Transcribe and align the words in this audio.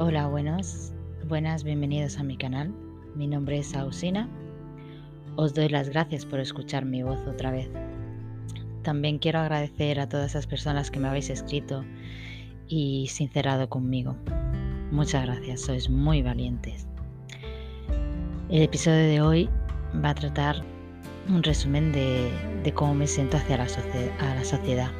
Hola, 0.00 0.28
buenas, 0.28 0.94
buenas, 1.26 1.64
bienvenidos 1.64 2.18
a 2.18 2.22
mi 2.22 2.36
canal. 2.36 2.72
Mi 3.16 3.26
nombre 3.26 3.58
es 3.58 3.74
Ausina. 3.74 4.28
Os 5.34 5.54
doy 5.54 5.68
las 5.68 5.88
gracias 5.88 6.24
por 6.24 6.38
escuchar 6.38 6.84
mi 6.84 7.02
voz 7.02 7.18
otra 7.26 7.50
vez. 7.50 7.68
También 8.84 9.18
quiero 9.18 9.40
agradecer 9.40 9.98
a 9.98 10.08
todas 10.08 10.30
esas 10.30 10.46
personas 10.46 10.92
que 10.92 11.00
me 11.00 11.08
habéis 11.08 11.30
escrito 11.30 11.84
y 12.68 13.08
sincerado 13.08 13.68
conmigo. 13.68 14.14
Muchas 14.92 15.26
gracias, 15.26 15.62
sois 15.62 15.90
muy 15.90 16.22
valientes. 16.22 16.86
El 18.50 18.62
episodio 18.62 19.04
de 19.04 19.20
hoy 19.20 19.50
va 20.04 20.10
a 20.10 20.14
tratar 20.14 20.62
un 21.28 21.42
resumen 21.42 21.90
de, 21.90 22.72
cómo 22.72 22.94
me 22.94 23.08
siento 23.08 23.36
hacia 23.36 23.56
la, 23.56 23.66
la 23.66 24.44
sociedad. 24.44 24.92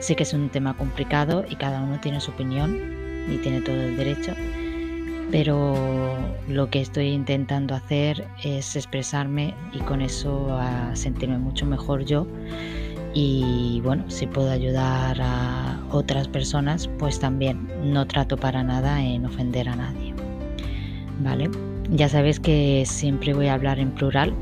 Sé 0.00 0.16
que 0.16 0.24
es 0.24 0.34
un 0.34 0.48
tema 0.48 0.76
complicado 0.76 1.44
y 1.48 1.54
cada 1.54 1.80
uno 1.80 2.00
tiene 2.00 2.20
su 2.20 2.32
opinión 2.32 3.05
y 3.28 3.38
tiene 3.38 3.60
todo 3.60 3.80
el 3.80 3.96
derecho, 3.96 4.32
pero 5.30 5.74
lo 6.48 6.70
que 6.70 6.80
estoy 6.80 7.08
intentando 7.08 7.74
hacer 7.74 8.26
es 8.44 8.76
expresarme 8.76 9.54
y 9.72 9.78
con 9.80 10.00
eso 10.00 10.56
a 10.58 10.94
sentirme 10.94 11.38
mucho 11.38 11.66
mejor 11.66 12.04
yo 12.04 12.26
y 13.18 13.80
bueno, 13.82 14.04
si 14.08 14.26
puedo 14.26 14.50
ayudar 14.50 15.16
a 15.22 15.80
otras 15.90 16.28
personas, 16.28 16.86
pues 16.98 17.18
también 17.18 17.66
no 17.82 18.06
trato 18.06 18.36
para 18.36 18.62
nada 18.62 19.02
en 19.02 19.24
ofender 19.24 19.70
a 19.70 19.76
nadie. 19.76 20.14
¿Vale? 21.20 21.50
Ya 21.90 22.10
sabéis 22.10 22.38
que 22.38 22.84
siempre 22.84 23.32
voy 23.32 23.46
a 23.46 23.54
hablar 23.54 23.78
en 23.78 23.90
plural, 23.92 24.34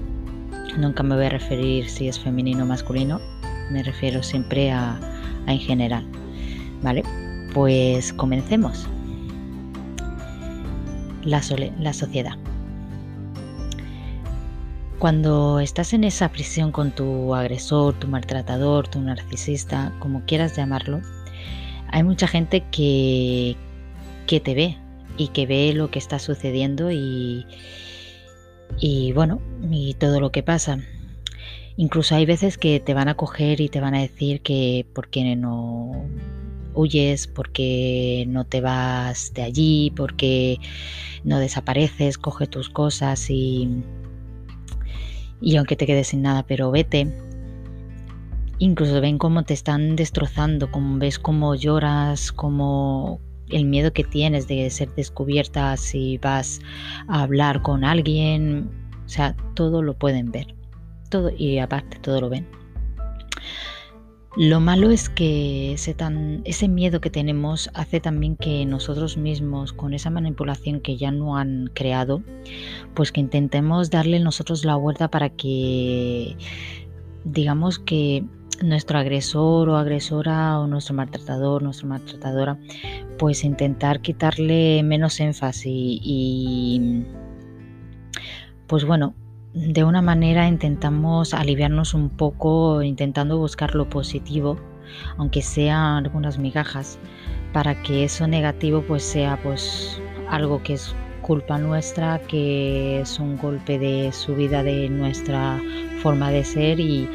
nunca 0.76 1.04
me 1.04 1.14
voy 1.14 1.26
a 1.26 1.28
referir 1.28 1.88
si 1.88 2.08
es 2.08 2.18
femenino 2.18 2.64
o 2.64 2.66
masculino, 2.66 3.20
me 3.70 3.82
refiero 3.84 4.24
siempre 4.24 4.72
a, 4.72 4.98
en 5.46 5.60
general. 5.60 6.04
¿Vale? 6.82 7.04
Pues 7.54 8.12
comencemos. 8.12 8.88
La, 11.22 11.40
sociedad. 11.40 12.36
Cuando 14.98 15.60
estás 15.60 15.92
en 15.92 16.02
esa 16.02 16.30
prisión 16.30 16.72
con 16.72 16.90
tu 16.90 17.32
agresor, 17.32 17.94
tu 17.94 18.08
maltratador, 18.08 18.88
tu 18.88 19.00
narcisista, 19.00 19.92
como 20.00 20.22
quieras 20.26 20.56
llamarlo, 20.56 21.00
hay 21.92 22.02
mucha 22.02 22.26
gente 22.26 22.64
que, 22.72 23.56
que 24.26 24.40
te 24.40 24.54
ve 24.54 24.76
y 25.16 25.28
que 25.28 25.46
ve 25.46 25.72
lo 25.74 25.92
que 25.92 26.00
está 26.00 26.18
sucediendo 26.18 26.90
y, 26.90 27.46
y 28.80 29.12
bueno, 29.12 29.40
y 29.70 29.94
todo 29.94 30.18
lo 30.18 30.32
que 30.32 30.42
pasa. 30.42 30.80
Incluso 31.76 32.16
hay 32.16 32.26
veces 32.26 32.58
que 32.58 32.80
te 32.80 32.94
van 32.94 33.08
a 33.08 33.14
coger 33.14 33.60
y 33.60 33.68
te 33.68 33.80
van 33.80 33.94
a 33.94 34.00
decir 34.00 34.40
que 34.40 34.84
por 34.92 35.08
qué 35.08 35.36
no 35.36 36.04
huyes, 36.74 37.26
porque 37.26 38.24
no 38.28 38.44
te 38.44 38.60
vas 38.60 39.32
de 39.34 39.42
allí, 39.42 39.92
porque 39.96 40.58
no 41.24 41.38
desapareces, 41.38 42.18
coge 42.18 42.46
tus 42.46 42.68
cosas 42.68 43.30
y 43.30 43.82
y 45.44 45.56
aunque 45.56 45.76
te 45.76 45.86
quedes 45.86 46.08
sin 46.08 46.22
nada, 46.22 46.42
pero 46.42 46.70
vete. 46.70 47.12
Incluso 48.58 49.00
ven 49.00 49.18
cómo 49.18 49.42
te 49.42 49.52
están 49.52 49.94
destrozando, 49.94 50.70
como 50.70 50.98
ves 50.98 51.18
cómo 51.18 51.54
lloras, 51.54 52.32
como 52.32 53.20
el 53.50 53.66
miedo 53.66 53.92
que 53.92 54.04
tienes 54.04 54.48
de 54.48 54.70
ser 54.70 54.94
descubierta 54.94 55.76
si 55.76 56.16
vas 56.18 56.60
a 57.08 57.22
hablar 57.22 57.60
con 57.60 57.84
alguien, 57.84 58.70
o 59.04 59.08
sea, 59.08 59.36
todo 59.54 59.82
lo 59.82 59.94
pueden 59.94 60.30
ver. 60.32 60.54
Todo 61.10 61.30
y 61.36 61.58
aparte 61.58 61.98
todo 61.98 62.22
lo 62.22 62.30
ven. 62.30 62.46
Lo 64.36 64.58
malo 64.58 64.90
es 64.90 65.08
que 65.08 65.74
ese, 65.74 65.94
tan, 65.94 66.42
ese 66.44 66.66
miedo 66.66 67.00
que 67.00 67.08
tenemos 67.08 67.70
hace 67.72 68.00
también 68.00 68.34
que 68.36 68.66
nosotros 68.66 69.16
mismos, 69.16 69.72
con 69.72 69.94
esa 69.94 70.10
manipulación 70.10 70.80
que 70.80 70.96
ya 70.96 71.12
no 71.12 71.36
han 71.36 71.70
creado, 71.72 72.20
pues 72.94 73.12
que 73.12 73.20
intentemos 73.20 73.90
darle 73.90 74.18
nosotros 74.18 74.64
la 74.64 74.74
vuelta 74.74 75.08
para 75.08 75.30
que, 75.30 76.36
digamos 77.24 77.78
que 77.78 78.24
nuestro 78.60 78.98
agresor 78.98 79.68
o 79.68 79.76
agresora 79.76 80.58
o 80.58 80.66
nuestro 80.66 80.96
maltratador, 80.96 81.62
nuestra 81.62 81.86
maltratadora, 81.86 82.58
pues 83.18 83.44
intentar 83.44 84.00
quitarle 84.00 84.82
menos 84.82 85.20
énfasis 85.20 86.00
y 86.02 87.04
pues 88.66 88.84
bueno, 88.84 89.14
de 89.54 89.84
una 89.84 90.02
manera 90.02 90.48
intentamos 90.48 91.32
aliviarnos 91.32 91.94
un 91.94 92.10
poco 92.10 92.82
intentando 92.82 93.38
buscar 93.38 93.76
lo 93.76 93.88
positivo, 93.88 94.58
aunque 95.16 95.42
sean 95.42 96.04
algunas 96.04 96.38
migajas, 96.38 96.98
para 97.52 97.80
que 97.82 98.04
eso 98.04 98.26
negativo 98.26 98.82
pues 98.82 99.04
sea 99.04 99.40
pues 99.42 100.00
algo 100.28 100.60
que 100.64 100.74
es 100.74 100.94
culpa 101.22 101.56
nuestra, 101.56 102.18
que 102.18 103.00
es 103.00 103.20
un 103.20 103.38
golpe 103.38 103.78
de 103.78 104.10
subida 104.12 104.64
de 104.64 104.88
nuestra 104.88 105.60
forma 106.02 106.30
de 106.30 106.44
ser 106.44 106.80
y, 106.80 107.08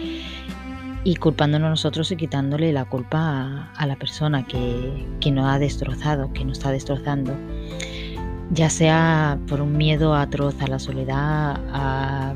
culpándonos 1.19 1.71
nosotros 1.71 2.11
y 2.11 2.15
quitándole 2.15 2.71
la 2.71 2.85
culpa 2.85 3.69
a, 3.75 3.85
la 3.85 3.97
persona 3.97 4.45
que, 4.45 5.05
que 5.19 5.31
nos 5.31 5.45
ha 5.47 5.59
destrozado, 5.59 6.31
que 6.33 6.45
nos 6.45 6.59
está 6.59 6.71
destrozando 6.71 7.33
ya 8.51 8.69
sea 8.69 9.37
por 9.47 9.61
un 9.61 9.77
miedo 9.77 10.15
atroz 10.15 10.55
a 10.61 10.67
la 10.67 10.79
soledad, 10.79 11.59
a 11.71 12.33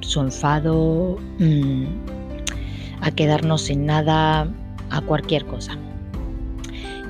su 0.00 0.20
enfado, 0.20 1.18
mm, 1.38 1.84
a 3.00 3.10
quedarnos 3.10 3.62
sin 3.62 3.86
nada, 3.86 4.48
a 4.90 5.00
cualquier 5.00 5.44
cosa. 5.46 5.76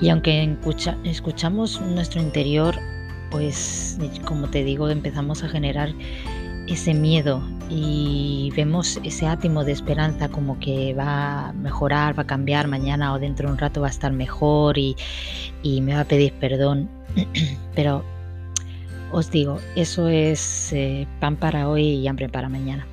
Y 0.00 0.08
aunque 0.08 0.56
escuchamos 1.04 1.80
nuestro 1.80 2.20
interior, 2.20 2.74
pues 3.30 3.98
como 4.24 4.48
te 4.48 4.64
digo, 4.64 4.88
empezamos 4.88 5.42
a 5.42 5.48
generar 5.48 5.90
ese 6.68 6.94
miedo 6.94 7.42
y 7.68 8.52
vemos 8.56 8.98
ese 9.02 9.26
átimo 9.26 9.64
de 9.64 9.72
esperanza 9.72 10.28
como 10.28 10.58
que 10.60 10.94
va 10.94 11.48
a 11.48 11.52
mejorar, 11.52 12.18
va 12.18 12.22
a 12.22 12.26
cambiar 12.26 12.68
mañana 12.68 13.12
o 13.12 13.18
dentro 13.18 13.48
de 13.48 13.52
un 13.52 13.58
rato 13.58 13.80
va 13.80 13.88
a 13.88 13.90
estar 13.90 14.12
mejor 14.12 14.78
y, 14.78 14.96
y 15.62 15.80
me 15.80 15.94
va 15.94 16.00
a 16.00 16.04
pedir 16.04 16.32
perdón. 16.34 16.88
Pero 17.74 18.04
os 19.14 19.30
digo, 19.30 19.60
eso 19.76 20.08
es 20.08 20.72
eh, 20.72 21.06
pan 21.20 21.36
para 21.36 21.68
hoy 21.68 21.84
y 21.84 22.08
hambre 22.08 22.28
para 22.28 22.48
mañana. 22.48 22.86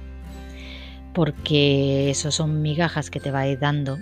Porque 1.13 2.09
eso 2.11 2.31
son 2.31 2.61
migajas 2.61 3.09
que 3.09 3.19
te 3.19 3.31
va 3.31 3.39
a 3.39 3.47
ir 3.47 3.59
dando, 3.59 3.97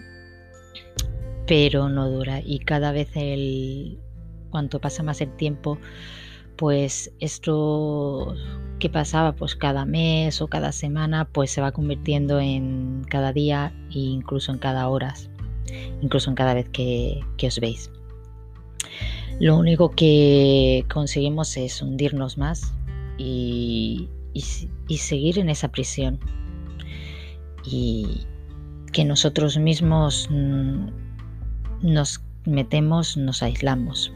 pero 1.47 1.87
no 1.87 2.09
dura. 2.09 2.41
Y 2.43 2.59
cada 2.59 2.91
vez 2.91 3.09
el, 3.15 3.99
cuanto 4.49 4.81
pasa 4.81 5.01
más 5.01 5.21
el 5.21 5.33
tiempo, 5.37 5.79
pues 6.57 7.11
esto 7.19 8.35
que 8.79 8.89
pasaba 8.89 9.33
pues 9.33 9.55
cada 9.55 9.85
mes 9.85 10.41
o 10.41 10.47
cada 10.47 10.73
semana, 10.73 11.25
pues 11.25 11.51
se 11.51 11.61
va 11.61 11.71
convirtiendo 11.71 12.39
en 12.39 13.05
cada 13.09 13.31
día 13.31 13.73
e 13.91 13.99
incluso 13.99 14.51
en 14.51 14.57
cada 14.59 14.89
hora, 14.89 15.15
incluso 16.01 16.29
en 16.29 16.35
cada 16.35 16.53
vez 16.53 16.69
que 16.69 17.23
os 17.41 17.59
veis. 17.59 17.89
Lo 19.39 19.57
único 19.57 19.91
que 19.91 20.85
conseguimos 20.91 21.55
es 21.55 21.81
hundirnos 21.81 22.37
más 22.37 22.73
y, 23.17 24.09
seguir 24.97 25.39
en 25.39 25.49
esa 25.49 25.69
prisión. 25.69 26.19
Y 27.63 28.25
que 28.91 29.05
nosotros 29.05 29.57
mismos 29.57 30.29
nos 31.81 32.21
metemos, 32.45 33.15
nos 33.15 33.41
aislamos. 33.41 34.11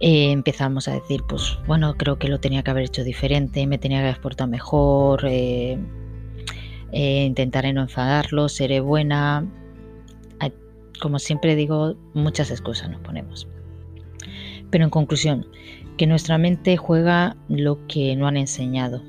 Eh, 0.00 0.32
empezamos 0.32 0.88
a 0.88 0.94
decir, 0.94 1.22
pues 1.28 1.58
bueno, 1.66 1.94
creo 1.94 2.18
que 2.18 2.28
lo 2.28 2.40
tenía 2.40 2.62
que 2.62 2.72
haber 2.72 2.84
hecho 2.84 3.04
diferente, 3.04 3.66
me 3.66 3.78
tenía 3.78 4.00
que 4.00 4.08
haber 4.08 4.20
portado 4.20 4.50
mejor, 4.50 5.24
eh, 5.24 5.78
eh, 6.90 7.24
intentaré 7.24 7.72
no 7.72 7.82
enfadarlo, 7.82 8.48
seré 8.48 8.80
buena. 8.80 9.46
Como 11.00 11.18
siempre 11.18 11.56
digo, 11.56 11.96
muchas 12.14 12.50
excusas 12.52 12.88
nos 12.90 13.00
ponemos. 13.00 13.48
Pero 14.72 14.84
en 14.84 14.90
conclusión, 14.90 15.46
que 15.98 16.06
nuestra 16.06 16.38
mente 16.38 16.78
juega 16.78 17.36
lo 17.50 17.86
que 17.88 18.16
no 18.16 18.26
han 18.26 18.38
enseñado, 18.38 19.02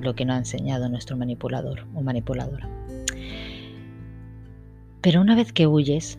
lo 0.00 0.14
que 0.14 0.24
no 0.24 0.34
ha 0.34 0.38
enseñado 0.38 0.88
nuestro 0.88 1.16
manipulador 1.16 1.84
o 1.94 2.00
manipuladora. 2.00 2.68
Pero 5.00 5.20
una 5.20 5.34
vez 5.34 5.52
que 5.52 5.66
huyes, 5.66 6.16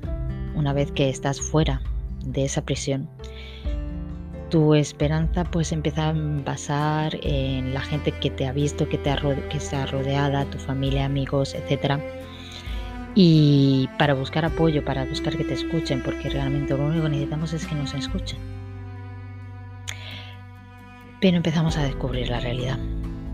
una 0.56 0.74
vez 0.74 0.92
que 0.92 1.08
estás 1.08 1.40
fuera 1.40 1.82
de 2.26 2.44
esa 2.44 2.66
prisión, 2.66 3.08
tu 4.50 4.76
esperanza 4.76 5.46
pues 5.46 5.72
empieza 5.72 6.10
a 6.10 6.14
basar 6.14 7.18
en 7.24 7.74
la 7.74 7.80
gente 7.80 8.12
que 8.12 8.30
te 8.30 8.46
ha 8.46 8.52
visto, 8.52 8.90
que, 8.90 8.98
te 8.98 9.10
ha, 9.10 9.18
que 9.50 9.58
está 9.58 9.86
rodeada, 9.86 10.44
tu 10.50 10.58
familia, 10.58 11.06
amigos, 11.06 11.56
etcétera 11.56 12.02
y 13.16 13.90
para 13.98 14.14
buscar 14.14 14.46
apoyo, 14.46 14.84
para 14.86 15.06
buscar 15.06 15.36
que 15.36 15.44
te 15.44 15.54
escuchen, 15.54 16.02
porque 16.04 16.30
realmente 16.30 16.76
lo 16.78 16.86
único 16.86 17.04
que 17.04 17.10
necesitamos 17.10 17.54
es 17.54 17.68
que 17.68 17.76
nos 17.76 17.94
escuchen. 17.94 18.40
Pero 21.20 21.38
empezamos 21.38 21.78
a 21.78 21.84
descubrir 21.84 22.30
la 22.30 22.40
realidad 22.40 22.80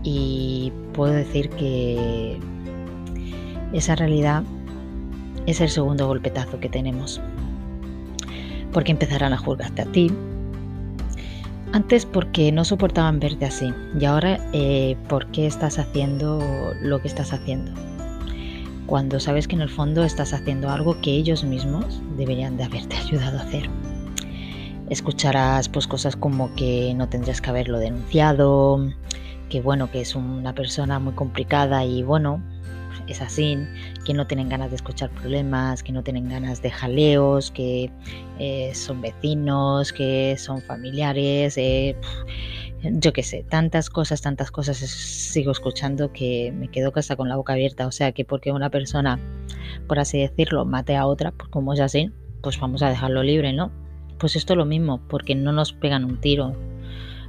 y 0.02 0.72
puedo 0.92 1.12
decir 1.12 1.48
que 1.50 2.38
esa 3.72 3.94
realidad 3.94 4.42
es 5.46 5.60
el 5.60 5.70
segundo 5.70 6.06
golpetazo 6.06 6.60
que 6.60 6.68
tenemos. 6.68 7.20
porque 8.72 8.92
empezarán 8.92 9.32
a 9.32 9.38
juzgarte 9.38 9.82
a 9.82 9.86
ti. 9.86 10.12
Antes 11.72 12.04
porque 12.04 12.52
no 12.52 12.64
soportaban 12.64 13.18
verte 13.18 13.46
así 13.46 13.72
y 13.98 14.04
ahora 14.04 14.38
eh, 14.52 14.96
porque 15.08 15.46
estás 15.46 15.78
haciendo 15.78 16.74
lo 16.82 17.00
que 17.00 17.08
estás 17.08 17.32
haciendo. 17.32 17.72
Cuando 18.88 19.20
sabes 19.20 19.46
que 19.46 19.54
en 19.54 19.60
el 19.60 19.68
fondo 19.68 20.02
estás 20.02 20.32
haciendo 20.32 20.70
algo 20.70 20.98
que 21.02 21.10
ellos 21.10 21.44
mismos 21.44 22.00
deberían 22.16 22.56
de 22.56 22.64
haberte 22.64 22.96
ayudado 23.06 23.38
a 23.38 23.42
hacer. 23.42 23.68
Escucharás 24.88 25.68
pues 25.68 25.86
cosas 25.86 26.16
como 26.16 26.54
que 26.54 26.94
no 26.96 27.06
tendrías 27.06 27.42
que 27.42 27.50
haberlo 27.50 27.78
denunciado, 27.78 28.90
que 29.50 29.60
bueno, 29.60 29.90
que 29.90 30.00
es 30.00 30.14
una 30.14 30.54
persona 30.54 30.98
muy 31.00 31.12
complicada 31.12 31.84
y 31.84 32.02
bueno, 32.02 32.42
es 33.08 33.20
así, 33.20 33.58
que 34.06 34.14
no 34.14 34.26
tienen 34.26 34.48
ganas 34.48 34.70
de 34.70 34.76
escuchar 34.76 35.10
problemas, 35.10 35.82
que 35.82 35.92
no 35.92 36.02
tienen 36.02 36.26
ganas 36.30 36.62
de 36.62 36.70
jaleos, 36.70 37.50
que 37.50 37.90
eh, 38.38 38.72
son 38.74 39.02
vecinos, 39.02 39.92
que 39.92 40.36
son 40.38 40.62
familiares, 40.62 41.58
eh, 41.58 41.94
yo 42.82 43.12
qué 43.12 43.22
sé, 43.22 43.44
tantas 43.48 43.90
cosas, 43.90 44.22
tantas 44.22 44.50
cosas 44.50 44.76
sigo 44.76 45.50
escuchando 45.50 46.12
que 46.12 46.52
me 46.52 46.68
quedo 46.68 46.92
casi 46.92 47.14
con 47.16 47.28
la 47.28 47.36
boca 47.36 47.54
abierta. 47.54 47.86
O 47.86 47.92
sea 47.92 48.12
que 48.12 48.24
porque 48.24 48.52
una 48.52 48.70
persona, 48.70 49.18
por 49.86 49.98
así 49.98 50.18
decirlo, 50.18 50.64
mate 50.64 50.96
a 50.96 51.06
otra, 51.06 51.32
pues 51.32 51.48
como 51.50 51.74
es 51.74 51.80
así, 51.80 52.10
pues 52.42 52.58
vamos 52.60 52.82
a 52.82 52.88
dejarlo 52.88 53.22
libre, 53.22 53.52
¿no? 53.52 53.70
Pues 54.18 54.36
esto 54.36 54.52
es 54.52 54.56
lo 54.56 54.64
mismo, 54.64 55.00
porque 55.08 55.34
no 55.34 55.52
nos 55.52 55.72
pegan 55.72 56.04
un 56.04 56.20
tiro 56.20 56.56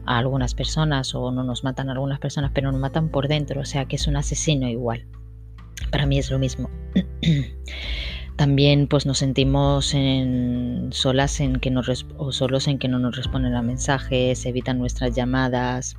a 0.05 0.17
algunas 0.17 0.55
personas 0.55 1.13
o 1.13 1.31
no 1.31 1.43
nos 1.43 1.63
matan 1.63 1.89
a 1.89 1.93
algunas 1.93 2.19
personas, 2.19 2.51
pero 2.53 2.71
nos 2.71 2.81
matan 2.81 3.09
por 3.09 3.27
dentro, 3.27 3.61
o 3.61 3.65
sea 3.65 3.85
que 3.85 3.95
es 3.95 4.07
un 4.07 4.15
asesino 4.15 4.67
igual. 4.67 5.05
Para 5.91 6.05
mí 6.05 6.17
es 6.17 6.29
lo 6.31 6.39
mismo. 6.39 6.69
También 8.39 8.87
pues 8.87 9.05
nos 9.05 9.17
sentimos 9.17 9.93
en, 9.93 10.91
solas 10.93 11.41
en 11.41 11.57
que 11.57 11.75
o 12.15 12.31
solos 12.31 12.69
en 12.69 12.79
que 12.79 12.87
no 12.87 12.97
nos 12.97 13.17
responden 13.17 13.53
a 13.53 13.61
mensajes, 13.61 14.45
evitan 14.45 14.79
nuestras 14.79 15.13
llamadas, 15.13 15.97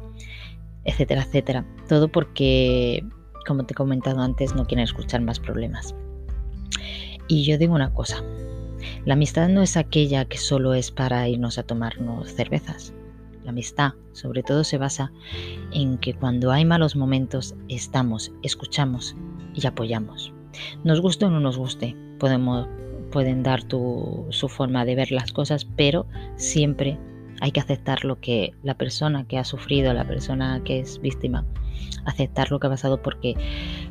etcétera, 0.84 1.20
etcétera. 1.20 1.66
Todo 1.86 2.08
porque, 2.08 3.04
como 3.46 3.66
te 3.66 3.74
he 3.74 3.76
comentado 3.76 4.22
antes, 4.22 4.54
no 4.54 4.64
quieren 4.64 4.84
escuchar 4.84 5.20
más 5.20 5.38
problemas. 5.38 5.94
Y 7.28 7.44
yo 7.44 7.58
digo 7.58 7.74
una 7.74 7.92
cosa, 7.92 8.24
la 9.04 9.12
amistad 9.12 9.50
no 9.50 9.60
es 9.60 9.76
aquella 9.76 10.24
que 10.24 10.38
solo 10.38 10.72
es 10.72 10.90
para 10.90 11.28
irnos 11.28 11.58
a 11.58 11.64
tomarnos 11.64 12.32
cervezas. 12.32 12.94
La 13.44 13.50
amistad, 13.50 13.92
sobre 14.12 14.42
todo, 14.42 14.64
se 14.64 14.78
basa 14.78 15.12
en 15.72 15.98
que 15.98 16.14
cuando 16.14 16.52
hay 16.52 16.64
malos 16.64 16.96
momentos 16.96 17.54
estamos, 17.68 18.32
escuchamos 18.42 19.14
y 19.54 19.66
apoyamos. 19.66 20.32
Nos 20.84 21.02
guste 21.02 21.26
o 21.26 21.30
no 21.30 21.38
nos 21.38 21.58
guste, 21.58 21.94
pueden 22.20 23.42
dar 23.42 23.62
su 23.62 24.48
forma 24.48 24.84
de 24.84 24.94
ver 24.94 25.10
las 25.10 25.32
cosas, 25.32 25.66
pero 25.76 26.06
siempre 26.36 26.98
hay 27.40 27.50
que 27.50 27.60
aceptar 27.60 28.04
lo 28.04 28.20
que 28.20 28.52
la 28.62 28.74
persona 28.74 29.24
que 29.26 29.38
ha 29.38 29.44
sufrido, 29.44 29.92
la 29.94 30.06
persona 30.06 30.60
que 30.64 30.80
es 30.80 31.00
víctima, 31.00 31.44
aceptar 32.04 32.50
lo 32.50 32.60
que 32.60 32.66
ha 32.66 32.70
pasado 32.70 33.02
porque 33.02 33.34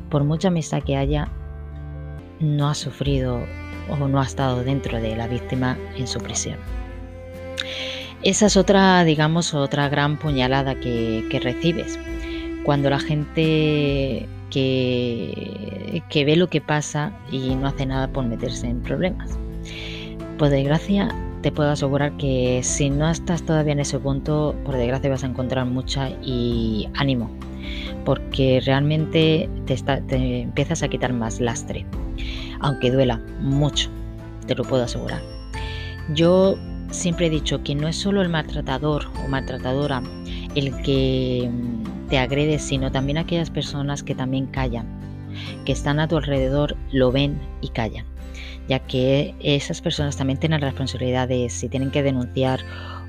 por 0.08 0.24
mucha 0.24 0.48
amistad 0.48 0.82
que 0.82 0.96
haya, 0.96 1.28
no 2.38 2.68
ha 2.68 2.74
sufrido 2.74 3.40
o 3.90 4.08
no 4.08 4.20
ha 4.20 4.24
estado 4.24 4.62
dentro 4.64 5.00
de 5.00 5.16
la 5.16 5.26
víctima 5.26 5.76
en 5.96 6.06
su 6.06 6.20
prisión. 6.20 6.56
Esa 8.22 8.46
es 8.46 8.56
otra, 8.56 9.02
digamos, 9.04 9.54
otra 9.54 9.88
gran 9.88 10.18
puñalada 10.18 10.74
que, 10.74 11.40
recibes. 11.42 11.98
Cuando 12.64 12.90
la 12.90 13.00
gente 13.00 14.28
que, 14.50 16.02
ve 16.14 16.36
lo 16.36 16.48
que 16.48 16.60
pasa 16.60 17.12
y 17.30 17.54
no 17.54 17.68
hace 17.68 17.86
nada 17.86 18.08
por 18.08 18.24
meterse 18.24 18.66
en 18.66 18.80
problemas. 18.80 19.30
Por 20.38 20.48
desgracia, 20.48 21.08
te 21.42 21.52
puedo 21.52 21.70
asegurar 21.70 22.16
que 22.16 22.60
si 22.62 22.90
no 22.90 23.08
estás 23.08 23.42
todavía 23.42 23.72
en 23.72 23.80
ese 23.80 23.98
punto, 23.98 24.54
por 24.64 24.76
desgracia 24.76 25.10
vas 25.10 25.24
a 25.24 25.28
encontrar 25.28 25.66
mucha 25.66 26.10
y 26.22 26.88
ánimo, 26.94 27.30
porque 28.04 28.60
realmente 28.64 29.48
te, 29.66 29.76
te 29.76 30.40
empiezas 30.42 30.82
a 30.82 30.88
quitar 30.88 31.12
más 31.12 31.40
lastre, 31.40 31.86
aunque 32.60 32.90
duela 32.90 33.20
mucho, 33.40 33.90
te 34.46 34.54
lo 34.54 34.64
puedo 34.64 34.84
asegurar. 34.84 35.22
Yo 36.14 36.56
Siempre 36.90 37.26
he 37.26 37.30
dicho 37.30 37.62
que 37.62 37.74
no 37.74 37.86
es 37.86 37.96
solo 37.96 38.20
el 38.20 38.28
maltratador 38.28 39.06
o 39.24 39.28
maltratadora 39.28 40.02
el 40.56 40.76
que 40.82 41.48
te 42.10 42.18
agrede, 42.18 42.58
sino 42.58 42.92
también 42.92 43.18
aquellas 43.18 43.50
personas 43.50 44.02
que 44.02 44.14
también 44.14 44.46
callan, 44.46 44.86
que 45.64 45.72
están 45.72 46.00
a 46.00 46.08
tu 46.08 46.16
alrededor, 46.16 46.76
lo 46.92 47.12
ven 47.12 47.40
y 47.62 47.68
callan, 47.68 48.04
ya 48.68 48.80
que 48.80 49.34
esas 49.40 49.80
personas 49.80 50.16
también 50.16 50.38
tienen 50.38 50.60
responsabilidad 50.60 51.28
de 51.28 51.48
si 51.48 51.68
tienen 51.68 51.90
que 51.90 52.02
denunciar 52.02 52.60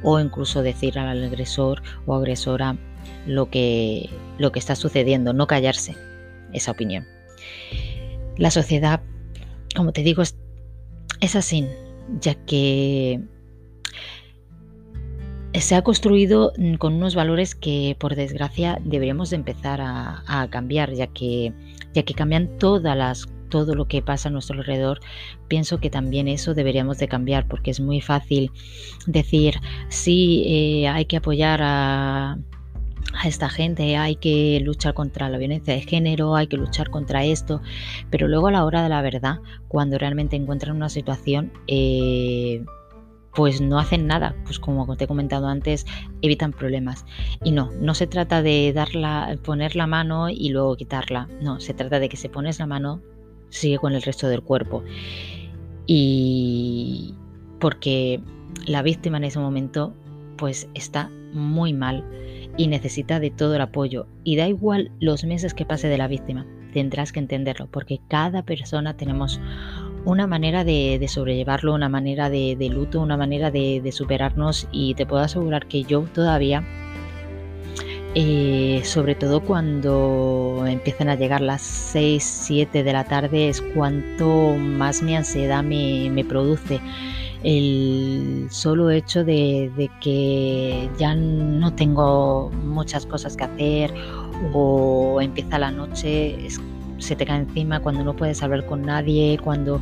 o 0.03 0.19
incluso 0.19 0.61
decir 0.61 0.97
al 0.97 1.23
agresor 1.23 1.81
o 2.05 2.15
agresora 2.15 2.77
lo 3.25 3.49
que, 3.49 4.09
lo 4.37 4.51
que 4.51 4.59
está 4.59 4.75
sucediendo, 4.75 5.33
no 5.33 5.47
callarse 5.47 5.95
esa 6.53 6.71
opinión. 6.71 7.05
La 8.37 8.51
sociedad, 8.51 9.01
como 9.75 9.91
te 9.91 10.03
digo, 10.03 10.21
es 10.21 11.35
así, 11.35 11.67
ya 12.19 12.35
que 12.35 13.19
se 15.59 15.75
ha 15.75 15.81
construido 15.81 16.53
mm, 16.57 16.75
con 16.75 16.93
unos 16.93 17.15
valores 17.15 17.55
que 17.55 17.95
por 17.99 18.15
desgracia 18.15 18.79
deberíamos 18.83 19.29
de 19.29 19.37
empezar 19.37 19.81
a, 19.81 20.47
cambiar, 20.49 20.93
ya 20.93 21.07
que, 21.07 21.53
ya 21.93 22.03
que 22.03 22.13
cambian 22.13 22.57
todas 22.57 22.95
las, 22.95 23.27
todo 23.49 23.75
lo 23.75 23.87
que 23.87 24.01
pasa 24.01 24.29
a 24.29 24.31
nuestro 24.31 24.57
alrededor, 24.57 25.01
pienso 25.47 25.79
que 25.79 25.89
también 25.89 26.27
eso 26.27 26.53
deberíamos 26.53 26.97
de 26.97 27.07
cambiar, 27.07 27.47
porque 27.47 27.71
es 27.71 27.79
muy 27.79 28.01
fácil 28.01 28.51
decir, 29.07 29.55
sí, 29.89 30.43
eh, 30.47 30.87
hay 30.87 31.05
que 31.05 31.17
apoyar 31.17 31.59
a, 31.61 32.37
a 33.13 33.27
esta 33.27 33.49
gente, 33.49 33.97
hay 33.97 34.15
que 34.15 34.59
luchar 34.63 34.93
contra 34.93 35.29
la 35.29 35.37
violencia 35.37 35.73
de 35.73 35.81
género, 35.81 36.35
hay 36.35 36.47
que 36.47 36.57
luchar 36.57 36.89
contra 36.89 37.25
esto, 37.25 37.61
pero 38.09 38.27
luego 38.27 38.47
a 38.47 38.51
la 38.51 38.65
hora 38.65 38.83
de 38.83 38.89
la 38.89 39.01
verdad, 39.01 39.39
cuando 39.67 39.97
realmente 39.97 40.35
encuentran 40.35 40.75
una 40.75 40.89
situación, 40.89 41.51
eh, 41.67 42.63
pues 43.33 43.61
no 43.61 43.79
hacen 43.79 44.07
nada, 44.07 44.35
pues 44.43 44.59
como 44.59 44.95
te 44.97 45.05
he 45.05 45.07
comentado 45.07 45.47
antes, 45.47 45.85
evitan 46.21 46.51
problemas. 46.51 47.05
Y 47.43 47.51
no, 47.51 47.71
no 47.79 47.93
se 47.93 48.07
trata 48.07 48.41
de 48.41 48.73
darla, 48.73 49.37
poner 49.43 49.75
la 49.75 49.87
mano 49.87 50.29
y 50.29 50.49
luego 50.49 50.75
quitarla, 50.75 51.29
no, 51.41 51.59
se 51.59 51.73
trata 51.73 51.99
de 51.99 52.09
que 52.09 52.17
se 52.17 52.29
pones 52.29 52.59
la 52.59 52.67
mano, 52.67 53.01
sigue 53.49 53.77
con 53.77 53.93
el 53.93 54.01
resto 54.01 54.27
del 54.27 54.41
cuerpo. 54.41 54.83
Y 55.87 57.15
porque 57.59 58.21
la 58.65 58.81
víctima 58.81 59.17
en 59.17 59.25
ese 59.25 59.39
momento 59.39 59.93
pues 60.37 60.67
está 60.73 61.09
muy 61.33 61.73
mal 61.73 62.03
y 62.57 62.67
necesita 62.67 63.19
de 63.19 63.31
todo 63.31 63.55
el 63.55 63.61
apoyo. 63.61 64.07
Y 64.23 64.35
da 64.35 64.47
igual 64.47 64.91
los 64.99 65.23
meses 65.23 65.53
que 65.53 65.65
pase 65.65 65.87
de 65.87 65.97
la 65.97 66.07
víctima, 66.07 66.45
tendrás 66.73 67.11
que 67.11 67.19
entenderlo, 67.19 67.67
porque 67.67 67.99
cada 68.07 68.43
persona 68.43 68.97
tenemos 68.97 69.39
una 70.05 70.27
manera 70.27 70.63
de, 70.63 71.05
sobrellevarlo, 71.07 71.73
una 71.73 71.89
manera 71.89 72.29
de, 72.29 72.69
luto, 72.71 73.01
una 73.01 73.17
manera 73.17 73.51
de, 73.51 73.89
superarnos 73.91 74.67
y 74.71 74.95
te 74.95 75.05
puedo 75.05 75.23
asegurar 75.23 75.67
que 75.67 75.83
yo 75.83 76.01
todavía, 76.13 76.63
eh, 78.15 78.81
sobre 78.83 79.15
todo 79.15 79.41
cuando 79.41 80.65
empiezan 80.67 81.09
a 81.09 81.15
llegar 81.15 81.41
las 81.41 81.61
6, 81.61 82.23
7 82.23 82.83
de 82.83 82.93
la 82.93 83.05
tarde, 83.05 83.49
es 83.49 83.61
cuanto 83.61 84.55
más 84.57 85.01
mi 85.01 85.15
ansiedad 85.15 85.63
me, 85.63 86.25
produce. 86.27 86.79
El 87.43 88.47
solo 88.51 88.91
hecho 88.91 89.23
de, 89.23 89.71
de 89.75 89.89
que 89.99 90.87
ya 90.99 91.15
no 91.15 91.73
tengo 91.73 92.51
muchas 92.51 93.07
cosas 93.07 93.35
que 93.35 93.45
hacer 93.45 93.91
o 94.53 95.19
empieza 95.21 95.57
la 95.57 95.71
noche, 95.71 96.45
es 96.45 96.61
se 97.01 97.15
te 97.15 97.25
cae 97.25 97.39
encima, 97.39 97.79
cuando 97.79 98.03
no 98.03 98.15
puedes 98.15 98.41
hablar 98.43 98.65
con 98.65 98.83
nadie, 98.83 99.39
cuando 99.43 99.81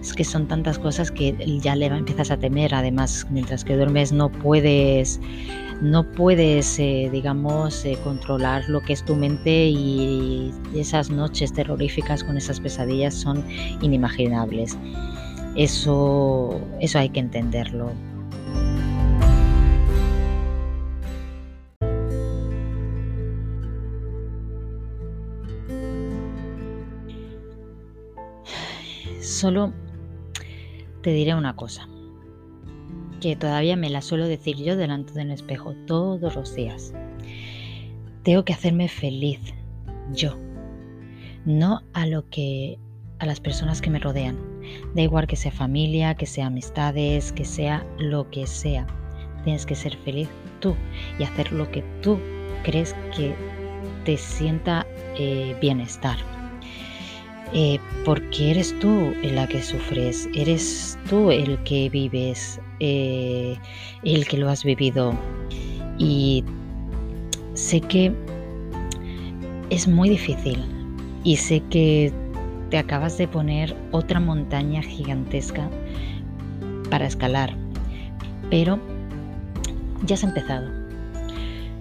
es 0.00 0.12
que 0.12 0.24
son 0.24 0.46
tantas 0.46 0.78
cosas 0.78 1.10
que 1.10 1.34
ya 1.62 1.76
le 1.76 1.86
empiezas 1.86 2.30
a 2.30 2.36
temer. 2.36 2.74
Además, 2.74 3.26
mientras 3.30 3.64
que 3.64 3.76
duermes 3.76 4.12
no 4.12 4.30
puedes, 4.30 5.20
no 5.80 6.04
puedes, 6.12 6.78
eh, 6.78 7.08
digamos, 7.10 7.84
eh, 7.84 7.98
controlar 8.04 8.68
lo 8.68 8.80
que 8.82 8.92
es 8.92 9.04
tu 9.04 9.16
mente 9.16 9.68
y 9.68 10.52
esas 10.74 11.10
noches 11.10 11.52
terroríficas 11.52 12.22
con 12.22 12.36
esas 12.36 12.60
pesadillas 12.60 13.14
son 13.14 13.44
inimaginables. 13.80 14.76
Eso, 15.56 16.60
eso 16.80 16.98
hay 16.98 17.08
que 17.08 17.20
entenderlo. 17.20 17.92
Solo 29.34 29.72
te 31.02 31.10
diré 31.10 31.34
una 31.34 31.56
cosa, 31.56 31.88
que 33.20 33.34
todavía 33.34 33.74
me 33.74 33.90
la 33.90 34.00
suelo 34.00 34.28
decir 34.28 34.58
yo 34.58 34.76
delante 34.76 35.12
de 35.12 35.22
un 35.22 35.32
espejo 35.32 35.74
todos 35.88 36.36
los 36.36 36.54
días. 36.54 36.94
Tengo 38.22 38.44
que 38.44 38.52
hacerme 38.52 38.88
feliz, 38.88 39.40
yo, 40.12 40.38
no 41.44 41.82
a 41.94 42.06
lo 42.06 42.30
que 42.30 42.78
a 43.18 43.26
las 43.26 43.40
personas 43.40 43.82
que 43.82 43.90
me 43.90 43.98
rodean, 43.98 44.38
Da 44.94 45.02
igual 45.02 45.26
que 45.26 45.34
sea 45.34 45.50
familia, 45.50 46.14
que 46.14 46.26
sea 46.26 46.46
amistades, 46.46 47.32
que 47.32 47.44
sea 47.44 47.84
lo 47.98 48.30
que 48.30 48.46
sea. 48.46 48.86
Tienes 49.42 49.66
que 49.66 49.74
ser 49.74 49.96
feliz 49.96 50.28
tú 50.60 50.76
y 51.18 51.24
hacer 51.24 51.52
lo 51.52 51.68
que 51.72 51.82
tú 52.02 52.20
crees 52.62 52.94
que 53.16 53.34
te 54.04 54.16
sienta 54.16 54.86
eh, 55.18 55.56
bienestar. 55.60 56.18
Eh, 57.52 57.78
porque 58.04 58.50
eres 58.50 58.76
tú 58.80 59.12
la 59.22 59.46
que 59.46 59.62
sufres, 59.62 60.28
eres 60.34 60.98
tú 61.08 61.30
el 61.30 61.62
que 61.64 61.88
vives, 61.88 62.60
eh, 62.80 63.56
el 64.02 64.26
que 64.26 64.38
lo 64.38 64.48
has 64.48 64.64
vivido. 64.64 65.14
Y 65.98 66.42
sé 67.54 67.80
que 67.80 68.12
es 69.70 69.86
muy 69.86 70.08
difícil 70.08 70.64
y 71.22 71.36
sé 71.36 71.62
que 71.70 72.12
te 72.70 72.78
acabas 72.78 73.18
de 73.18 73.28
poner 73.28 73.76
otra 73.92 74.18
montaña 74.18 74.82
gigantesca 74.82 75.70
para 76.90 77.06
escalar, 77.06 77.54
pero 78.50 78.80
ya 80.06 80.14
has 80.14 80.24
empezado. 80.24 80.68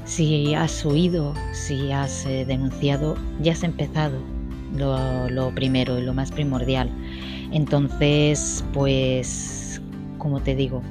Si 0.05 0.53
has 0.53 0.85
huido, 0.85 1.33
si 1.53 1.91
has 1.91 2.25
eh, 2.25 2.45
denunciado, 2.45 3.15
ya 3.41 3.53
has 3.53 3.63
empezado 3.63 4.32
lo, 4.75 5.51
primero 5.55 5.99
y 5.99 6.03
lo 6.03 6.13
más 6.13 6.31
primordial. 6.31 6.89
Entonces, 7.51 8.63
pues, 8.73 9.81
como 10.17 10.41
te 10.41 10.55
digo, 10.55 10.81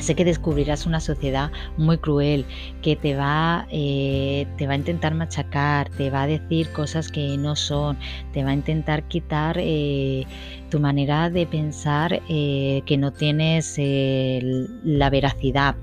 sé 0.00 0.14
que 0.14 0.24
descubrirás 0.24 0.86
una 0.86 1.00
sociedad 1.00 1.50
muy 1.76 1.98
cruel 1.98 2.44
que 2.82 2.96
te 2.96 3.16
va, 3.16 3.66
eh, 3.70 4.46
te 4.56 4.66
va 4.66 4.74
a 4.74 4.76
intentar 4.76 5.14
machacar, 5.14 5.88
te 5.90 6.10
va 6.10 6.22
a 6.22 6.26
decir 6.26 6.70
cosas 6.72 7.10
que 7.10 7.36
no 7.38 7.56
son, 7.56 7.96
te 8.32 8.44
va 8.44 8.50
a 8.50 8.54
intentar 8.54 9.06
quitar 9.08 9.56
eh, 9.58 10.26
tu 10.70 10.80
manera 10.80 11.30
de 11.30 11.46
pensar 11.46 12.20
eh, 12.28 12.82
que 12.86 12.96
no 12.96 13.12
tienes 13.12 13.76
la 13.78 15.10
veracidad. 15.10 15.76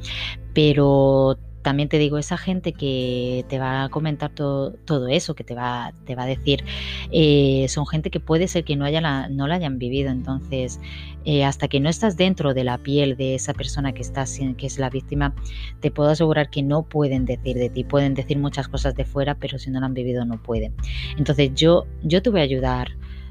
Pero 0.54 1.38
también 1.64 1.90
te 1.90 1.98
digo, 1.98 2.18
esa 2.18 2.38
gente 2.38 2.74
que 2.74 3.46
te 3.48 3.58
va 3.58 3.86
a 3.86 3.90
comentar 3.90 4.32
todo, 4.32 5.08
eso, 5.08 5.34
que 5.34 5.44
te 5.44 5.56
va, 5.56 5.94
te 6.06 6.14
va 6.16 6.24
a 6.24 6.28
decir, 6.28 6.64
eh, 7.12 7.66
son 7.70 7.88
gente 7.88 8.12
que 8.12 8.20
puede 8.20 8.48
ser 8.48 8.64
que 8.64 8.76
no, 8.76 8.86
haya 8.86 9.02
la, 9.02 9.30
no 9.30 9.48
la 9.48 9.56
hayan 9.56 9.80
vivido. 9.80 10.12
Entonces, 10.12 10.80
eh, 11.26 11.44
hasta 11.46 11.68
que 11.68 11.80
no 11.80 11.90
estás 11.90 12.18
dentro 12.18 12.54
de 12.54 12.64
la 12.64 12.78
piel 12.78 13.18
de 13.18 13.36
esa 13.36 13.54
persona 13.54 13.94
que, 13.94 14.02
está, 14.02 14.26
que 14.58 14.68
es 14.68 14.78
la 14.78 14.90
víctima, 14.90 15.34
te 15.80 15.90
puedo 15.90 16.10
asegurar 16.10 16.50
que 16.50 16.62
no 16.62 16.84
pueden 16.84 17.26
decir 17.26 17.58
de 17.58 17.70
ti. 17.70 17.84
Pueden 17.84 18.14
decir 18.14 18.38
muchas 18.38 18.68
cosas 18.68 18.94
de 18.96 19.06
fuera, 19.06 19.36
pero 19.36 19.58
si 19.58 19.72
no 19.72 19.80
lo 19.80 19.86
han 19.86 19.94
vivido, 19.94 20.26
no 20.26 20.42
pueden. 20.44 20.76
Entonces, 21.18 21.52
yo, 21.56 21.86
yo 22.04 22.22
te 22.22 22.30
voy 22.30 22.42
a 22.42 22.44
ayudar 22.44 22.90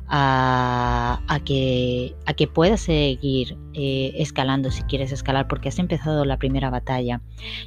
a, 0.09 1.41
que, 1.45 2.15
a 2.27 2.35
que 2.35 2.47
puedas 2.47 2.81
seguir 2.81 3.57
eh, 3.75 4.13
escalando 4.17 4.71
si 4.71 4.83
quieres 4.83 5.13
escalar, 5.13 5.49
porque 5.49 5.69
has 5.69 5.79
empezado 5.79 6.25
la 6.25 6.37
primera 6.37 6.71
batalla. 6.71 7.21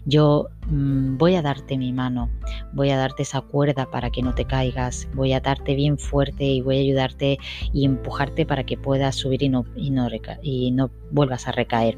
Yo 0.06 0.48
mm, 0.68 1.18
voy 1.18 1.36
a 1.36 1.42
darte 1.42 1.77
mi 1.77 1.92
mano, 1.92 2.30
voy 2.74 2.92
a 2.92 2.98
darte 2.98 3.24
esa 3.24 3.42
cuerda 3.42 3.89
para 3.89 4.10
que 4.12 4.22
no 4.22 4.36
te 4.36 4.46
caigas, 4.46 5.08
voy 5.13 5.34
a 5.34 5.39
darte 5.39 5.75
bien 5.75 5.98
fuerte 5.98 6.44
y 6.44 6.62
voy 6.62 6.77
a 6.77 6.82
ayudarte 6.82 7.38
y 7.74 7.86
empujarte 7.86 8.46
para 8.46 8.63
que 8.63 8.77
puedas 8.77 9.15
subir 9.15 9.42
y 9.44 9.50
no, 9.50 9.65
y 9.75 9.89
no, 9.89 10.08
y 10.42 10.72
no 10.72 10.92
vuelvas 11.12 11.48
a 11.48 11.51
recaer. 11.51 11.98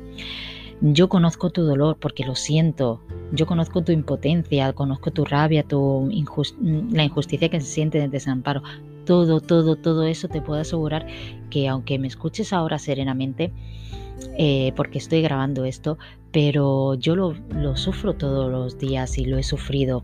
Yo 0.79 1.09
conozco 1.09 1.49
tu 1.49 1.63
dolor 1.63 1.97
porque 1.99 2.23
lo 2.23 2.35
siento. 2.35 3.01
Yo 3.31 3.47
conozco 3.47 3.83
tu 3.83 3.91
impotencia, 3.91 4.71
conozco 4.73 5.09
tu 5.09 5.25
rabia, 5.25 5.63
tu 5.63 6.07
la 6.91 7.03
injusticia 7.03 7.49
que 7.49 7.59
se 7.59 7.65
siente 7.65 7.99
en 7.99 8.11
desamparo 8.11 8.61
todo, 9.07 9.39
todo, 9.39 9.77
todo 9.77 10.03
eso 10.03 10.27
te 10.27 10.41
puedo 10.41 10.61
asegurar 10.61 11.07
que 11.49 11.67
aunque 11.67 11.97
me 11.97 12.07
escuches 12.07 12.51
ahora 12.51 12.77
serenamente, 12.77 13.53
eh, 14.37 14.73
porque 14.75 14.97
estoy 14.97 15.21
grabando 15.21 15.63
esto, 15.63 15.97
pero 16.31 16.95
yo 16.95 17.15
lo, 17.15 17.33
sufro 17.77 18.13
todos 18.13 18.51
los 18.51 18.77
días 18.77 19.17
y 19.17 19.25
lo 19.25 19.37
he 19.37 19.43
sufrido. 19.43 20.03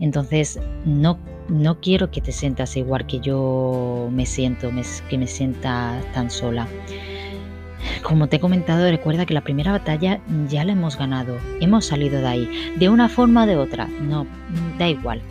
Entonces, 0.00 0.60
no, 0.84 1.18
no 1.48 1.80
quiero 1.80 2.10
que 2.10 2.20
te 2.20 2.30
sientas 2.30 2.76
igual 2.76 3.06
que 3.06 3.20
yo 3.20 4.08
me 4.12 4.26
siento, 4.26 4.70
que 5.08 5.18
me 5.18 5.26
sienta 5.26 6.00
tan 6.12 6.30
sola. 6.30 6.68
Como 8.02 8.28
te 8.28 8.36
he 8.36 8.40
comentado, 8.40 8.88
recuerda 8.90 9.26
que 9.26 9.34
la 9.34 9.42
primera 9.42 9.72
batalla 9.72 10.20
ya 10.48 10.64
la 10.64 10.72
hemos 10.72 10.98
ganado, 10.98 11.38
hemos 11.60 11.86
salido 11.86 12.20
de 12.20 12.26
ahí, 12.28 12.72
de 12.76 12.88
una 12.88 13.08
forma 13.08 13.44
o 13.44 13.46
de 13.46 13.56
otra, 13.56 13.86
no, 13.86 14.26
da 14.78 14.88
igual. 14.88 15.22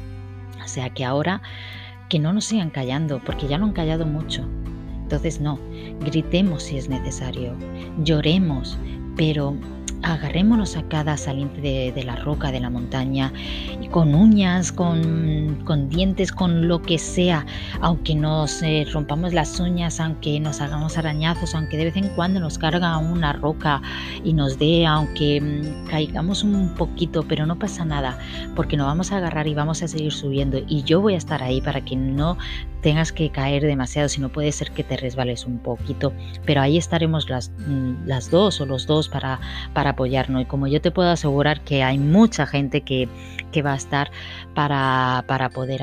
O 0.63 0.68
sea 0.68 0.90
que 0.90 1.06
ahora 1.06 1.42
que 2.12 2.20
no 2.20 2.34
nos 2.34 2.44
sigan 2.44 2.72
callando, 2.72 3.22
porque 3.25 3.48
ya 3.48 3.58
lo 3.58 3.63
han 3.63 3.72
callado 3.72 4.06
mucho. 4.06 4.46
Entonces 5.03 5.39
no, 5.39 5.58
gritemos 6.01 6.63
si 6.63 6.77
es 6.77 6.89
necesario, 6.89 7.56
lloremos, 8.03 8.77
pero 9.15 9.56
agarrémonos 10.03 10.77
a 10.77 10.84
cada 10.84 11.17
saliente 11.17 11.62
de, 11.62 12.03
la 12.03 12.15
roca, 12.15 12.51
de 12.51 12.60
la 12.60 12.70
montaña, 12.70 13.31
y 13.81 13.88
con 13.88 14.15
uñas, 14.15 14.72
con, 14.72 15.89
dientes, 15.89 16.31
con 16.31 16.67
lo 16.67 16.81
que 16.81 16.98
sea, 16.98 17.46
aunque 17.81 18.15
nos 18.15 18.62
eh, 18.63 18.86
rompamos 18.91 19.34
las 19.34 19.60
uñas, 19.60 20.00
aunque 20.00 20.39
nos 20.39 20.62
hagamos 20.62 20.98
arañazos, 20.98 21.55
aunque 21.55 21.77
de 21.77 21.86
vez 21.86 21.96
en 21.96 22.10
cuando 22.10 22.39
nos 22.39 22.58
carga 22.58 22.98
una 22.98 23.34
roca 23.34 23.81
y 24.24 24.34
nos 24.34 24.58
dé, 24.58 24.86
aunque 24.86 25.41
mm, 25.41 25.89
caigamos 25.89 26.43
un 26.43 26.74
poquito, 26.75 27.24
pero 27.27 27.46
no 27.46 27.58
pasa 27.58 27.86
nada, 27.86 28.17
porque 28.55 28.77
nos 28.77 28.88
vamos 28.88 29.12
a 29.12 29.17
agarrar 29.17 29.48
y 29.48 29.53
vamos 29.53 29.84
a 29.84 29.88
seguir 29.88 30.13
subiendo, 30.13 30.60
y 30.67 30.84
yo 30.84 31.01
voy 31.01 31.13
a 31.13 31.17
estar 31.17 31.43
ahí 31.43 31.62
para 31.62 31.81
que 31.81 31.96
no 31.96 32.38
tengas 32.81 33.12
que 33.12 33.29
caer 33.29 33.63
demasiado, 33.63 34.10
si 34.10 34.22
no 34.22 34.29
puede 34.29 34.51
ser 34.51 34.72
que 34.72 34.84
te 34.84 34.98
resbales 34.98 35.46
un 35.46 35.60
poquito, 35.60 36.13
pero 36.46 36.62
ahí 36.62 36.77
estaremos 36.77 37.29
las, 37.29 37.51
mm, 37.67 38.08
las 38.08 38.31
dos 38.31 38.60
o 38.60 38.65
los 38.65 38.88
dos 38.88 39.08
para, 39.08 39.39
para 39.74 39.90
apoyarnos. 39.91 40.41
Y 40.41 40.45
como 40.45 40.67
yo 40.67 40.81
te 40.81 40.91
puedo 40.91 41.10
asegurar 41.10 41.63
que 41.63 41.83
hay 41.83 41.98
mucha 41.98 42.45
gente 42.45 42.81
que, 42.81 43.07
va 43.62 43.74
a 43.74 43.75
estar 43.75 44.12
para, 44.55 45.24
para, 45.27 45.50
poder 45.50 45.81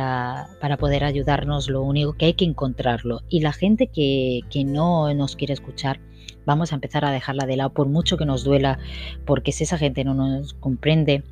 para 0.61 0.77
poder 0.77 1.05
ayudarnos, 1.05 1.69
lo 1.69 1.83
único 1.83 2.15
que 2.15 2.27
hay 2.27 2.35
que 2.35 2.45
encontrarlo. 2.45 3.23
Y 3.29 3.41
la 3.41 3.53
gente 3.53 3.89
que, 3.89 4.41
que 4.51 4.65
no 4.65 5.13
nos 5.15 5.37
quiere 5.37 5.55
escuchar, 5.55 6.01
vamos 6.45 6.73
a 6.73 6.77
empezar 6.77 7.05
a 7.05 7.11
dejarla 7.11 7.47
de 7.47 7.57
lado, 7.57 7.71
por 7.71 7.89
mucho 7.89 8.17
que 8.17 8.25
nos 8.25 8.43
duela, 8.43 8.79
porque 9.27 9.53
si 9.53 9.65
esa 9.65 9.79
gente 9.79 10.03
no 10.05 10.15
nos 10.15 10.55
comprende, 10.55 11.23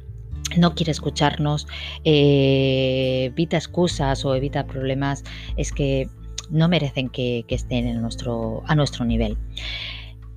no 0.56 0.74
quiere 0.74 0.92
escucharnos, 0.92 1.66
eh, 2.04 3.30
evita 3.32 3.56
excusas 3.56 4.24
o 4.24 4.34
evita 4.34 4.66
problemas, 4.66 5.24
es 5.56 5.72
que 5.72 6.08
no 6.50 6.68
merecen 6.68 7.08
que, 7.08 7.44
estén 7.48 7.86
en 7.86 8.00
nuestro, 8.00 8.62
a 8.66 8.74
nuestro 8.74 9.04
nivel. 9.04 9.36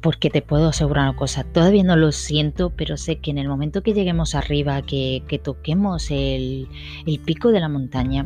Porque 0.01 0.29
te 0.29 0.41
puedo 0.41 0.69
asegurar 0.69 1.09
una 1.09 1.17
cosa, 1.17 1.43
todavía 1.43 1.83
no 1.83 1.95
lo 1.95 2.11
siento, 2.11 2.69
pero 2.69 2.95
sé 2.95 3.17
que 3.17 3.31
en 3.31 3.37
el 3.37 3.49
momento 3.49 3.83
que 3.83 3.93
lleguemos 3.93 4.33
arriba, 4.33 4.81
que, 4.81 5.41
toquemos 5.43 6.09
el, 6.09 6.69
el 7.05 7.19
pico 7.19 7.51
de 7.51 7.59
la 7.59 7.67
montaña, 7.67 8.25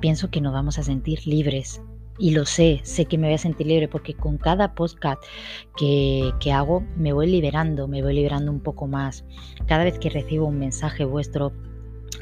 pienso 0.00 0.30
que 0.30 0.40
nos 0.40 0.52
vamos 0.52 0.78
a 0.78 0.84
sentir 0.84 1.26
libres, 1.26 1.80
y 2.18 2.30
lo 2.30 2.44
sé, 2.44 2.80
sé 2.84 3.06
que 3.06 3.18
me 3.18 3.26
voy 3.26 3.34
a 3.34 3.38
sentir 3.38 3.66
libre 3.66 3.88
porque 3.88 4.14
con 4.14 4.36
cada 4.36 4.74
podcast 4.74 5.22
que, 5.76 6.32
hago 6.52 6.84
me 6.96 7.12
voy 7.12 7.26
liberando, 7.26 7.88
me 7.88 8.02
voy 8.02 8.14
liberando 8.14 8.52
un 8.52 8.60
poco 8.60 8.86
más. 8.86 9.24
Cada 9.66 9.84
vez 9.84 9.98
que 9.98 10.10
recibo 10.10 10.46
un 10.46 10.58
mensaje 10.58 11.04
vuestro 11.04 11.52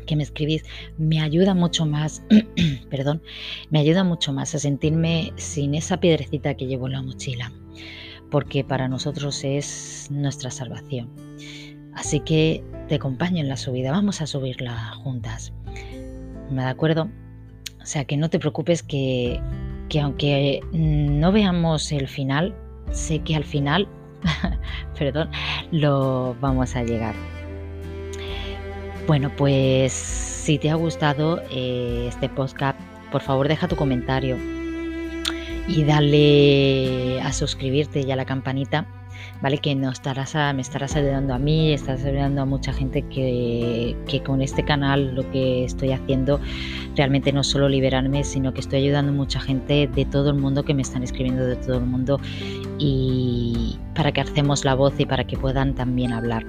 que 0.07 0.17
me 0.17 0.23
escribís 0.23 0.65
me 0.97 1.21
ayuda 1.21 1.55
mucho 1.55 1.87
más, 1.87 2.23
perdón, 2.91 3.23
me 3.71 3.81
ayuda 3.81 4.05
mucho 4.05 4.33
más 4.33 4.55
a 4.55 4.59
sentirme 4.59 5.33
sin 5.37 5.75
esa 5.75 5.99
piedrecita 5.99 6.55
que 6.55 6.67
llevo 6.67 6.87
en 6.87 6.93
la 6.93 7.03
mochila, 7.03 7.53
porque 8.31 8.65
para 8.65 8.89
nosotros 8.89 9.45
es 9.45 10.09
nuestra 10.11 10.51
salvación. 10.51 11.11
Así 11.95 12.21
que 12.21 12.65
te 12.89 12.97
acompaño 12.97 13.41
en 13.41 13.49
la 13.49 13.57
subida, 13.57 13.91
vamos 13.91 14.21
a 14.21 14.27
subirla 14.27 14.93
juntas. 14.95 15.53
¿Me 16.51 16.63
de 16.63 16.69
acuerdo? 16.69 17.09
O 17.83 17.87
sea 17.87 18.05
que 18.05 18.17
no 18.17 18.31
te 18.31 18.39
preocupes 18.39 18.83
que 18.83 19.41
que 19.91 20.01
aunque 20.01 20.61
no 20.73 21.33
veamos 21.33 21.93
el 21.93 22.09
final, 22.09 22.55
sé 22.93 23.19
que 23.19 23.37
al 23.37 23.45
final, 23.45 23.89
perdón, 24.99 25.29
lo 25.73 26.37
vamos 26.41 26.77
a 26.77 26.85
llegar. 26.85 27.15
Bueno, 29.07 29.31
pues 29.37 29.93
si 29.93 30.59
te 30.59 30.71
ha 30.71 30.77
gustado 30.77 31.43
eh, 31.51 32.07
este 32.09 32.29
podcast, 32.29 32.79
por 33.11 33.21
favor 33.21 33.49
deja 33.49 33.67
tu 33.67 33.75
comentario 33.75 34.37
y 35.71 35.85
dale 35.85 37.21
a 37.21 37.33
suscribirte 37.33 38.01
y 38.01 38.11
a 38.11 38.17
la 38.17 38.25
campanita 38.25 38.87
¿vale? 39.43 39.59
Que 39.59 39.75
no 39.75 39.91
estarás 39.91 40.35
me 40.55 40.63
estarás 40.63 40.97
ayudando 40.97 41.35
a 41.35 41.39
mí, 41.39 41.73
estás 41.73 42.05
ayudando 42.05 42.43
a 42.43 42.45
mucha 42.45 42.73
gente 42.73 43.03
que, 43.03 44.23
con 44.25 44.43
este 44.43 44.65
canal 44.65 45.15
lo 45.15 45.29
que 45.31 45.65
estoy 45.65 45.93
haciendo 45.93 46.41
realmente 46.97 47.33
no 47.33 47.43
solo 47.43 47.69
liberarme, 47.69 48.25
sino 48.25 48.53
que 48.53 48.61
estoy 48.61 48.83
ayudando 48.83 49.13
a 49.13 49.15
mucha 49.15 49.41
gente 49.41 49.89
de 49.89 50.05
todo 50.05 50.31
el 50.31 50.37
mundo 50.37 50.65
que 50.65 50.75
me 50.75 50.83
están 50.83 51.03
escribiendo 51.03 51.47
de 51.47 51.57
todo 51.57 51.79
el 51.79 51.87
mundo 51.87 52.21
y 52.79 53.79
para 53.95 54.13
que 54.13 54.21
hacemos 54.21 54.65
la 54.65 54.75
voz 54.75 54.95
y 54.99 55.07
para 55.07 55.25
que 55.25 55.37
puedan 55.37 55.75
también 55.75 56.13
hablar. 56.13 56.45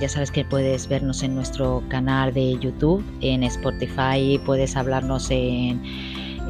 ya 0.00 0.08
sabes 0.08 0.30
que 0.30 0.44
puedes 0.44 0.88
vernos 0.88 1.22
en 1.22 1.34
nuestro 1.34 1.82
canal 1.88 2.32
de 2.34 2.58
YouTube, 2.58 3.04
en 3.20 3.42
Spotify, 3.44 4.38
puedes 4.44 4.76
hablarnos 4.76 5.30
en, 5.30 5.80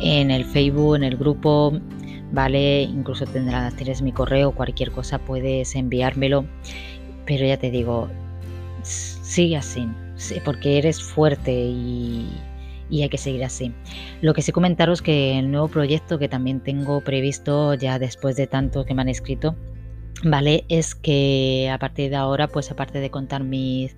en 0.01 0.31
el 0.31 0.45
Facebook, 0.45 0.97
en 0.97 1.05
el 1.05 1.17
grupo 1.17 1.73
¿vale? 2.33 2.83
Incluso 2.83 3.27
tendrás, 3.27 3.75
tienes 3.77 4.03
mi 4.03 4.13
correo, 4.13 4.53
cualquier 4.53 4.91
cosa 4.91 5.19
puedes 5.19 5.75
enviármelo, 5.75 6.45
pero 7.27 7.47
ya 7.47 7.57
te 7.57 7.71
digo, 7.71 8.09
sigue 8.83 9.57
así, 9.57 9.89
porque 10.45 10.79
eres 10.79 11.03
fuerte 11.03 11.53
y, 11.53 12.29
hay 12.91 13.09
que 13.09 13.19
seguir 13.19 13.45
así. 13.45 13.73
Lo 14.23 14.35
que 14.35 14.43
sí 14.43 14.53
comentaros 14.53 15.03
que 15.03 15.39
el 15.39 15.51
nuevo 15.51 15.69
proyecto 15.69 16.19
que 16.19 16.29
también 16.29 16.61
tengo 16.61 17.01
previsto 17.03 17.75
ya 17.75 17.99
después 17.99 18.37
de 18.37 18.47
tanto 18.47 18.85
que 18.85 18.95
me 18.95 19.03
han 19.03 19.09
escrito, 19.09 19.55
¿vale? 20.25 20.65
Es 20.69 20.95
que 20.95 21.71
a 21.73 21.79
partir 21.79 22.11
de 22.11 22.17
ahora, 22.17 22.49
pues 22.49 22.71
aparte 22.71 23.01
de 23.01 23.11
contar 23.11 23.45
mis, 23.45 23.97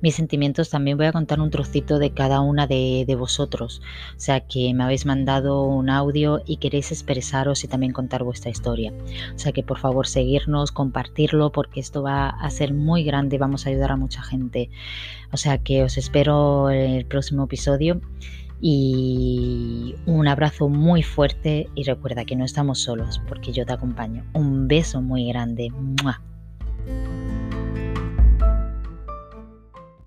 mis 0.00 0.14
sentimientos, 0.14 0.70
también 0.70 0.96
voy 0.96 1.06
a 1.06 1.12
contar 1.12 1.40
un 1.40 1.50
trocito 1.50 1.98
de 1.98 2.12
cada 2.12 2.40
una 2.40 2.66
de, 2.66 3.04
de, 3.06 3.14
vosotros. 3.14 3.80
O 4.16 4.20
sea, 4.20 4.40
que 4.40 4.72
me 4.74 4.84
habéis 4.84 5.06
mandado 5.06 5.62
un 5.64 5.90
audio 5.90 6.42
y 6.46 6.56
queréis 6.56 6.90
expresaros 6.92 7.64
y 7.64 7.68
también 7.68 7.92
contar 7.92 8.24
vuestra 8.24 8.50
historia. 8.50 8.92
O 9.34 9.38
sea, 9.38 9.52
que 9.52 9.62
por 9.62 9.78
favor 9.78 10.06
seguirnos, 10.06 10.72
compartirlo, 10.72 11.52
porque 11.52 11.80
esto 11.80 12.02
va 12.02 12.28
a 12.28 12.50
ser 12.50 12.74
muy 12.74 13.04
grande, 13.04 13.38
vamos 13.38 13.66
a 13.66 13.70
ayudar 13.70 13.92
a 13.92 13.96
mucha 13.96 14.22
gente. 14.22 14.70
O 15.32 15.36
sea, 15.36 15.58
que 15.58 15.84
os 15.84 15.96
espero 15.96 16.70
en 16.70 16.92
el 16.92 17.06
próximo 17.06 17.44
episodio 17.44 18.00
y 18.60 19.94
un 20.06 20.28
abrazo 20.28 20.68
muy 20.68 21.02
fuerte 21.02 21.68
y 21.74 21.84
recuerda 21.84 22.24
que 22.24 22.36
no 22.36 22.44
estamos 22.44 22.80
solos 22.80 23.20
porque 23.28 23.52
yo 23.52 23.64
te 23.64 23.72
acompaño. 23.72 24.24
Un 24.34 24.68
beso 24.68 25.00
muy 25.00 25.28
grande. 25.28 25.68